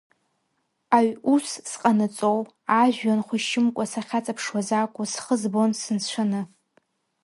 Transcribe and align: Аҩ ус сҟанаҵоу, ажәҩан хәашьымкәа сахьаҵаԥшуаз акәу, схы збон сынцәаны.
Аҩ 0.97 1.09
ус 1.33 1.45
сҟанаҵоу, 1.71 2.39
ажәҩан 2.81 3.21
хәашьымкәа 3.27 3.85
сахьаҵаԥшуаз 3.91 4.69
акәу, 4.81 5.05
схы 5.11 5.35
збон 5.41 5.71
сынцәаны. 5.81 6.41